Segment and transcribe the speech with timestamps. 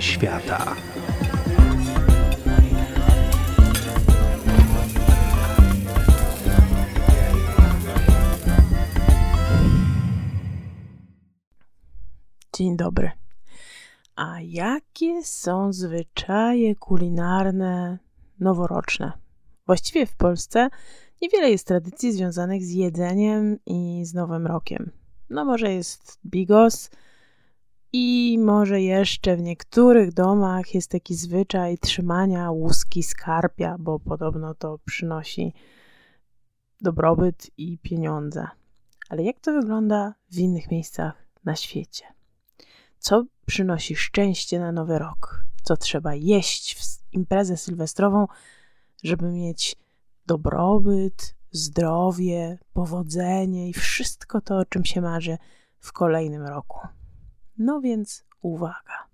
[0.00, 0.76] Świata.
[12.52, 13.10] Dzień dobry.
[14.16, 17.98] A jakie są zwyczaje kulinarne
[18.40, 19.12] noworoczne?
[19.66, 20.68] Właściwie w Polsce
[21.22, 24.90] niewiele jest tradycji związanych z jedzeniem i z Nowym Rokiem.
[25.30, 26.90] No może jest bigos
[27.92, 34.78] i może jeszcze w niektórych domach jest taki zwyczaj trzymania łuski skarpia, bo podobno to
[34.84, 35.54] przynosi
[36.80, 38.46] dobrobyt i pieniądze.
[39.08, 42.04] Ale jak to wygląda w innych miejscach na świecie?
[42.98, 45.44] Co przynosi szczęście na nowy rok?
[45.62, 48.26] Co trzeba jeść w imprezę sylwestrową,
[49.04, 49.76] żeby mieć
[50.26, 55.38] dobrobyt, zdrowie, powodzenie i wszystko to, o czym się marzy
[55.78, 56.78] w kolejnym roku?
[57.58, 59.08] No więc uwaga.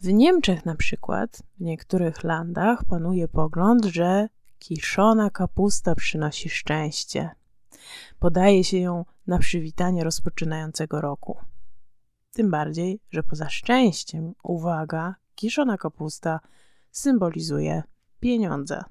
[0.00, 7.30] W Niemczech na przykład, w niektórych landach panuje pogląd, że kiszona kapusta przynosi szczęście.
[8.18, 11.38] Podaje się ją na przywitanie rozpoczynającego roku.
[12.32, 16.40] Tym bardziej, że poza szczęściem, uwaga, kiszona kapusta
[16.90, 17.82] symbolizuje
[18.20, 18.84] pieniądze.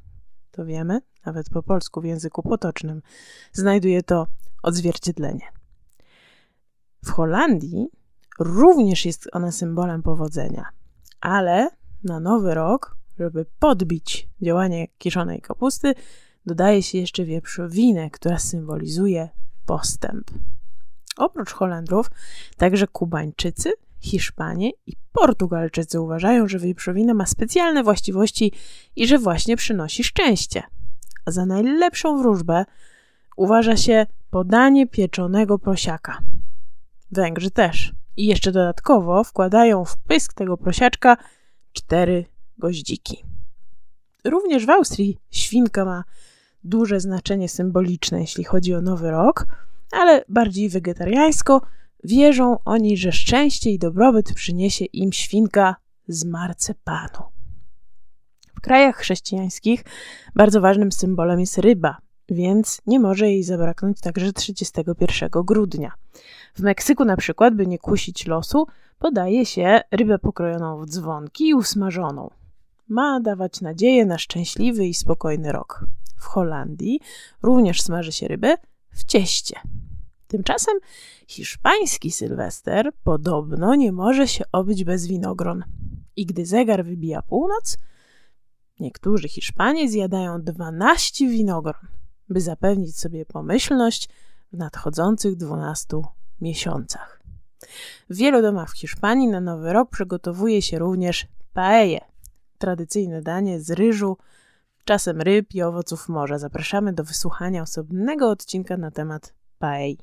[0.52, 3.02] To wiemy, nawet po polsku w języku potocznym
[3.52, 4.27] znajduje to
[4.63, 5.52] odzwierciedlenie.
[7.05, 7.88] W Holandii
[8.39, 10.66] również jest ona symbolem powodzenia,
[11.21, 11.69] ale
[12.03, 15.93] na nowy rok, żeby podbić działanie kiszonej kapusty,
[16.45, 19.30] dodaje się jeszcze wieprzowinę, która symbolizuje
[19.65, 20.31] postęp.
[21.17, 22.11] Oprócz Holendrów,
[22.58, 28.52] także Kubańczycy, Hiszpanie i Portugalczycy uważają, że wieprzowina ma specjalne właściwości
[28.95, 30.63] i że właśnie przynosi szczęście.
[31.25, 32.65] A za najlepszą wróżbę
[33.38, 36.17] uważa się podanie pieczonego prosiaka.
[37.11, 37.97] Węgrzy też.
[38.18, 41.18] I jeszcze dodatkowo wkładają w pysk tego prosiaczka
[41.73, 42.26] cztery
[42.58, 43.23] goździki.
[44.26, 46.04] Również w Austrii świnka ma
[46.64, 49.45] duże znaczenie symboliczne, jeśli chodzi o Nowy Rok–
[49.92, 51.61] ale bardziej wegetariańsko,
[52.04, 55.76] wierzą oni, że szczęście i dobrobyt przyniesie im świnka
[56.08, 57.23] z marcepanu.
[58.56, 59.83] W krajach chrześcijańskich
[60.36, 61.98] bardzo ważnym symbolem jest ryba,
[62.30, 65.92] więc nie może jej zabraknąć także 31 grudnia.
[66.55, 68.67] W Meksyku na przykład, by nie kusić losu,
[68.99, 72.30] podaje się rybę pokrojoną w dzwonki i usmażoną.
[72.88, 75.86] Ma dawać nadzieję na szczęśliwy i spokojny rok.
[76.17, 76.99] W Holandii
[77.42, 78.58] również smaży się rybę
[78.92, 79.59] w cieście.
[80.27, 80.73] Tymczasem
[81.27, 85.64] hiszpański Sylwester podobno nie może się obyć bez winogron.
[86.15, 87.77] I gdy zegar wybija północ,
[88.80, 91.88] niektórzy Hiszpanie zjadają 12 winogron,
[92.30, 94.10] by zapewnić sobie pomyślność
[94.54, 96.02] w nadchodzących 12
[96.42, 97.21] miesiącach.
[98.10, 102.05] W wielu domach w Hiszpanii na Nowy Rok przygotowuje się również paella,
[102.58, 104.17] tradycyjne danie z ryżu,
[104.86, 106.39] czasem ryb i owoców morza.
[106.39, 109.98] Zapraszamy do wysłuchania osobnego odcinka na temat paei.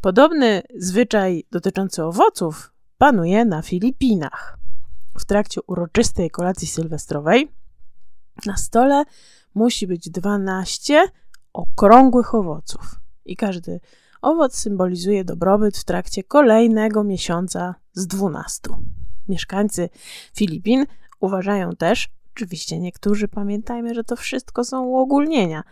[0.00, 4.58] Podobny zwyczaj dotyczący owoców panuje na Filipinach.
[5.18, 7.52] W trakcie uroczystej kolacji sylwestrowej
[8.46, 9.04] na stole
[9.56, 11.08] musi być 12
[11.52, 13.80] okrągłych owoców i każdy
[14.22, 18.60] owoc symbolizuje dobrobyt w trakcie kolejnego miesiąca z 12.
[19.28, 19.88] Mieszkańcy
[20.34, 20.86] Filipin
[21.20, 25.62] uważają też, oczywiście niektórzy pamiętajmy, że to wszystko są uogólnienia,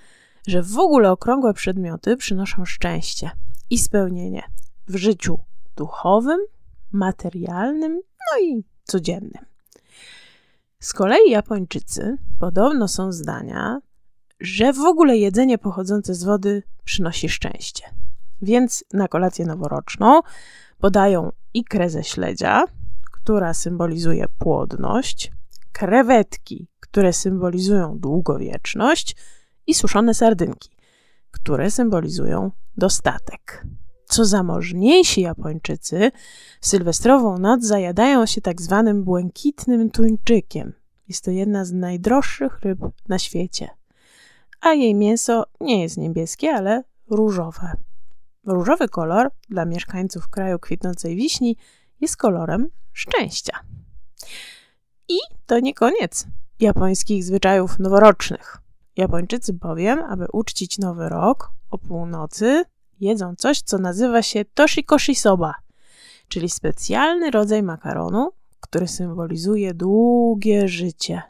[0.47, 3.31] że w ogóle okrągłe przedmioty przynoszą szczęście
[3.71, 4.43] i spełnienie
[4.89, 5.39] w życiu
[5.77, 6.41] duchowym,
[6.93, 7.93] materialnym,
[8.33, 9.54] no i codziennym.
[10.85, 13.81] Z kolei Japończycy podobno są zdania,
[14.41, 17.85] że w ogóle jedzenie pochodzące z wody przynosi szczęście.
[18.43, 20.21] Więc na kolację noworoczną
[20.79, 22.65] podają ikrę ze śledzia,
[23.13, 25.33] która symbolizuje płodność,
[25.73, 29.17] krewetki, które symbolizują długowieczność,
[29.67, 30.71] i suszone sardynki,
[31.31, 33.67] które symbolizują dostatek.
[34.15, 36.11] Co zamożniejsi Japończycy
[36.61, 40.73] w sylwestrową noc zajadają się tak zwanym błękitnym tuńczykiem.
[41.09, 42.79] Jest to jedna z najdroższych ryb
[43.09, 43.69] na świecie.
[44.61, 47.73] A jej mięso nie jest niebieskie, ale różowe.
[48.47, 51.57] Różowy kolor dla mieszkańców kraju kwitnącej wiśni
[52.01, 53.59] jest kolorem szczęścia.
[55.09, 56.27] I to nie koniec
[56.61, 58.59] japońskich zwyczajów noworocznych.
[58.97, 62.65] Japończycy bowiem, aby uczcić nowy rok o północy,
[63.01, 65.55] jedzą coś, co nazywa się toshikoshi soba,
[66.29, 68.31] czyli specjalny rodzaj makaronu,
[68.61, 71.23] który symbolizuje długie życie.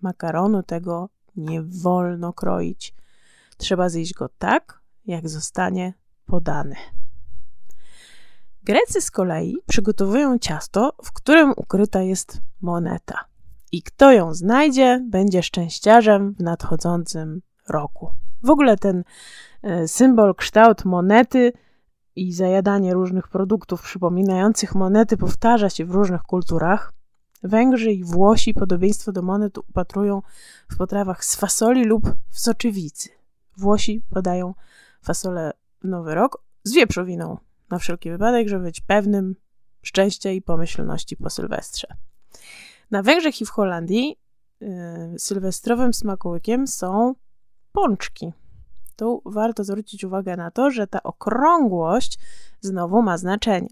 [0.00, 2.94] Makaronu tego nie wolno kroić.
[3.56, 5.94] Trzeba zjeść go tak, jak zostanie
[6.26, 6.76] podany.
[8.62, 13.24] Grecy z kolei przygotowują ciasto, w którym ukryta jest moneta.
[13.72, 18.10] I kto ją znajdzie, będzie szczęściarzem w nadchodzącym roku.
[18.42, 19.04] W ogóle ten
[19.62, 21.52] e, symbol, kształt monety
[22.16, 26.92] i zajadanie różnych produktów przypominających monety powtarza się w różnych kulturach.
[27.42, 30.22] Węgrzy i Włosi podobieństwo do monet upatrują
[30.70, 33.08] w potrawach z fasoli lub w soczewicy.
[33.56, 34.54] Włosi podają
[35.02, 37.38] fasolę w Nowy Rok z wieprzowiną,
[37.70, 39.36] na wszelki wypadek, żeby być pewnym
[39.82, 41.86] szczęścia i pomyślności po Sylwestrze.
[42.90, 44.16] Na Węgrzech i w Holandii
[44.60, 44.68] yy,
[45.18, 47.14] sylwestrowym smakołykiem są
[47.72, 48.32] pączki.
[48.96, 52.18] Tu warto zwrócić uwagę na to, że ta okrągłość
[52.60, 53.68] znowu ma znaczenie.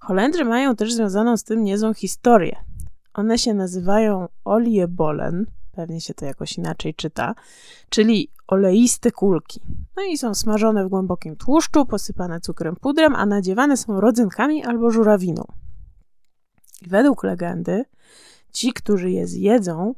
[0.00, 2.56] Holendrzy mają też związaną z tym niezłą historię.
[3.14, 7.34] One się nazywają oliebolen, pewnie się to jakoś inaczej czyta,
[7.88, 9.60] czyli oleiste kulki.
[9.96, 14.90] No i są smażone w głębokim tłuszczu, posypane cukrem pudrem, a nadziewane są rodzynkami albo
[14.90, 15.44] żurawiną.
[16.82, 17.84] I według legendy,
[18.52, 19.94] ci, którzy je zjedzą,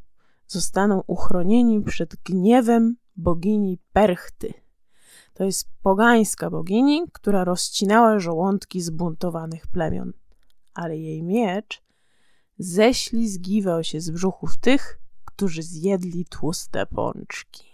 [0.46, 4.54] zostaną uchronieni przed gniewem bogini Perchty.
[5.34, 10.12] To jest pogańska bogini, która rozcinała żołądki zbuntowanych plemion.
[10.74, 11.82] Ale jej miecz
[12.58, 17.72] ześlizgiwał się z brzuchów tych, którzy zjedli tłuste pączki.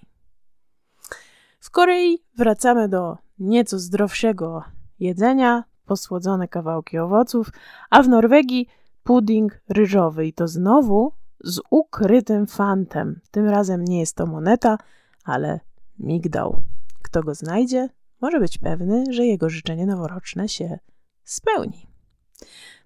[1.60, 4.62] W Korei wracamy do nieco zdrowszego
[5.00, 7.50] jedzenia, posłodzone kawałki owoców,
[7.90, 8.68] a w Norwegii
[9.02, 11.12] pudding ryżowy i to znowu
[11.44, 13.20] z ukrytym fantem.
[13.30, 14.78] Tym razem nie jest to moneta,
[15.28, 15.60] ale
[15.98, 16.62] migdał.
[17.02, 17.88] Kto go znajdzie,
[18.20, 20.78] może być pewny, że jego życzenie noworoczne się
[21.24, 21.86] spełni.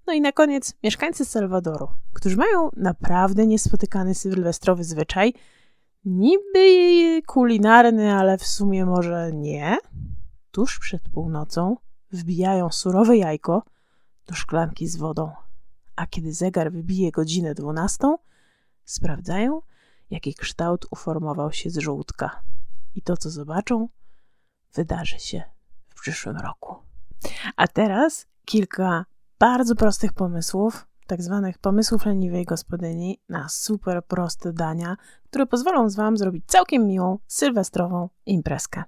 [0.07, 5.35] No i na koniec mieszkańcy Salwadoru, którzy mają naprawdę niespotykany sylwestrowy zwyczaj,
[6.05, 9.79] niby kulinarny, ale w sumie może nie.
[10.51, 11.77] Tuż przed północą
[12.13, 13.63] wbijają surowe jajko
[14.27, 15.33] do szklanki z wodą,
[15.97, 18.19] a kiedy zegar wybije godzinę dwunastą,
[18.85, 19.63] sprawdzają,
[20.13, 22.43] jaki kształt uformował się z żółtka.
[22.95, 23.89] I to, co zobaczą,
[24.75, 25.43] wydarzy się
[25.89, 26.77] w przyszłym roku.
[27.57, 29.05] A teraz kilka
[29.39, 36.17] bardzo prostych pomysłów, tak zwanych pomysłów leniwej gospodyni na super proste dania, które pozwolą Wam
[36.17, 38.85] zrobić całkiem miłą, sylwestrową imprezkę.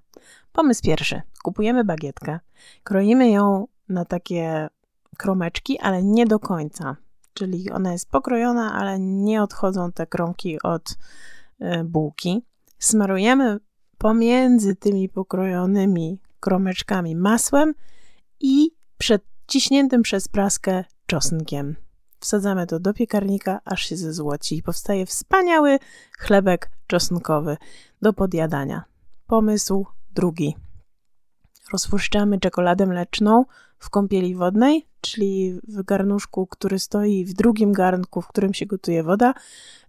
[0.53, 1.23] Pomysł pierwszy.
[1.43, 2.41] Kupujemy bagietkę,
[2.83, 4.69] kroimy ją na takie
[5.19, 6.97] kromeczki, ale nie do końca.
[7.35, 10.91] Czyli ona jest pokrojona, ale nie odchodzą te kromki od
[11.61, 12.43] y, bułki.
[12.79, 13.61] Smarujemy
[13.99, 17.75] pomiędzy tymi pokrojonymi kromeczkami masłem
[18.41, 21.77] i przed ciśniętym przez praskę czosnkiem.
[22.21, 25.79] Wsadzamy to do piekarnika, aż się zezłoci i powstaje wspaniały
[26.19, 27.57] chlebek czosnkowy
[28.03, 28.85] do podjadania.
[29.27, 30.57] Pomysł drugi.
[31.73, 33.45] Rozpuszczamy czekoladę mleczną
[33.85, 39.03] w kąpieli wodnej, czyli w garnuszku, który stoi w drugim garnku, w którym się gotuje
[39.03, 39.35] woda.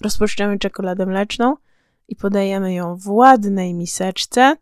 [0.02, 1.56] Rozpuszczamy czekoladę mleczną
[2.08, 4.56] i podajemy ją w ładnej miseczce,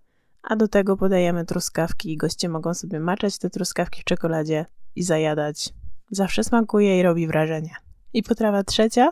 [0.44, 4.66] a do tego podajemy truskawki i goście mogą sobie maczać te truskawki w czekoladzie
[4.96, 5.74] i zajadać.
[6.12, 7.76] Zawsze smakuje i robi wrażenie.
[8.14, 9.12] I potrawa trzecia.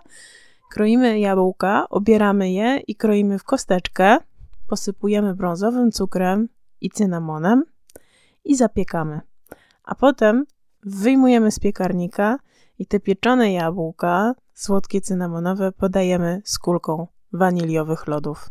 [0.72, 4.18] Kroimy jabłka, obieramy je i kroimy w kosteczkę.
[4.68, 6.50] Posypujemy brązowym cukrem
[6.82, 7.64] i cynamonem
[8.46, 9.22] i zapiekamy.
[9.92, 10.46] A potem
[10.84, 12.38] wyjmujemy z piekarnika
[12.80, 18.50] i te pieczone jabłka, słodkie cynamonowe, podajemy z kulką waniliowych lodów.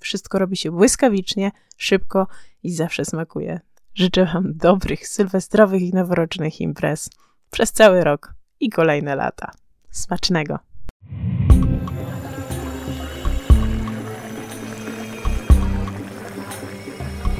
[0.00, 2.26] Wszystko robi się błyskawicznie, szybko
[2.62, 3.60] i zawsze smakuje.
[3.94, 7.10] Życzę Wam dobrych sylwestrowych i noworocznych imprez
[7.50, 9.50] przez cały rok i kolejne lata.
[9.90, 10.58] Smacznego!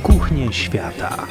[0.03, 1.27] Kuchnie świata.